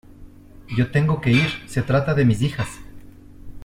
[0.75, 2.67] yo tengo que ir, se trata de mis hijas.